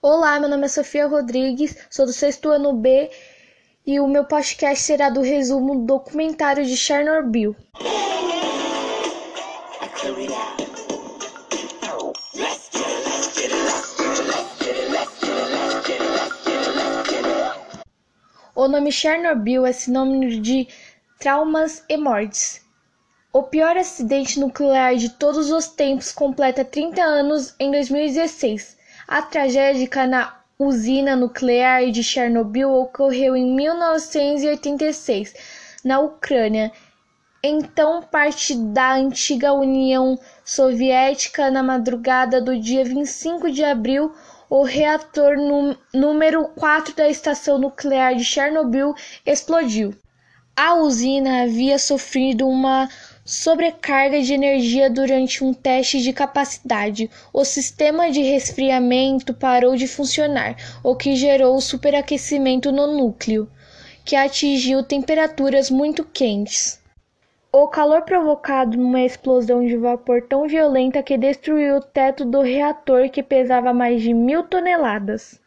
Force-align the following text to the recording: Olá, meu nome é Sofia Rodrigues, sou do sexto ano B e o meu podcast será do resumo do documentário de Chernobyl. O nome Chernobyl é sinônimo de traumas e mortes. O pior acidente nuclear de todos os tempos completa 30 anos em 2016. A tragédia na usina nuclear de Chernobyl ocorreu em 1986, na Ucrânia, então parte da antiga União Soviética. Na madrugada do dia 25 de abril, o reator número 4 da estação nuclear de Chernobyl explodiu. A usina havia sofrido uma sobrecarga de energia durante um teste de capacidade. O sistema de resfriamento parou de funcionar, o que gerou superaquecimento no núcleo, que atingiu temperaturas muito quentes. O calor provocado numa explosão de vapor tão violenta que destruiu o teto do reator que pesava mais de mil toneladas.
Olá, 0.00 0.38
meu 0.38 0.48
nome 0.48 0.64
é 0.64 0.68
Sofia 0.68 1.08
Rodrigues, 1.08 1.76
sou 1.90 2.06
do 2.06 2.12
sexto 2.12 2.50
ano 2.50 2.72
B 2.72 3.10
e 3.84 3.98
o 3.98 4.06
meu 4.06 4.24
podcast 4.24 4.84
será 4.84 5.10
do 5.10 5.20
resumo 5.22 5.74
do 5.74 5.86
documentário 5.86 6.64
de 6.64 6.76
Chernobyl. 6.76 7.56
O 18.54 18.68
nome 18.68 18.92
Chernobyl 18.92 19.66
é 19.66 19.72
sinônimo 19.72 20.40
de 20.40 20.68
traumas 21.18 21.82
e 21.88 21.96
mortes. 21.96 22.64
O 23.32 23.42
pior 23.42 23.76
acidente 23.76 24.38
nuclear 24.38 24.94
de 24.94 25.08
todos 25.08 25.50
os 25.50 25.66
tempos 25.66 26.12
completa 26.12 26.64
30 26.64 27.02
anos 27.02 27.56
em 27.58 27.72
2016. 27.72 28.77
A 29.10 29.22
tragédia 29.22 30.06
na 30.06 30.34
usina 30.58 31.16
nuclear 31.16 31.90
de 31.90 32.04
Chernobyl 32.04 32.70
ocorreu 32.70 33.34
em 33.34 33.54
1986, 33.54 35.32
na 35.82 35.98
Ucrânia, 35.98 36.70
então 37.42 38.02
parte 38.02 38.54
da 38.54 38.96
antiga 38.96 39.54
União 39.54 40.18
Soviética. 40.44 41.50
Na 41.50 41.62
madrugada 41.62 42.38
do 42.38 42.60
dia 42.60 42.84
25 42.84 43.50
de 43.50 43.64
abril, 43.64 44.12
o 44.50 44.62
reator 44.62 45.36
número 45.94 46.46
4 46.48 46.94
da 46.94 47.08
estação 47.08 47.56
nuclear 47.56 48.14
de 48.14 48.26
Chernobyl 48.26 48.94
explodiu. 49.24 49.94
A 50.54 50.74
usina 50.74 51.44
havia 51.44 51.78
sofrido 51.78 52.46
uma 52.46 52.90
sobrecarga 53.28 54.22
de 54.22 54.32
energia 54.32 54.88
durante 54.88 55.44
um 55.44 55.52
teste 55.52 56.00
de 56.00 56.14
capacidade. 56.14 57.10
O 57.30 57.44
sistema 57.44 58.10
de 58.10 58.22
resfriamento 58.22 59.34
parou 59.34 59.76
de 59.76 59.86
funcionar, 59.86 60.56
o 60.82 60.96
que 60.96 61.14
gerou 61.14 61.60
superaquecimento 61.60 62.72
no 62.72 62.86
núcleo, 62.86 63.46
que 64.02 64.16
atingiu 64.16 64.82
temperaturas 64.82 65.70
muito 65.70 66.04
quentes. 66.04 66.80
O 67.52 67.68
calor 67.68 68.00
provocado 68.00 68.78
numa 68.78 69.02
explosão 69.02 69.66
de 69.66 69.76
vapor 69.76 70.22
tão 70.22 70.48
violenta 70.48 71.02
que 71.02 71.18
destruiu 71.18 71.76
o 71.76 71.82
teto 71.82 72.24
do 72.24 72.40
reator 72.40 73.10
que 73.10 73.22
pesava 73.22 73.74
mais 73.74 74.00
de 74.00 74.14
mil 74.14 74.42
toneladas. 74.44 75.38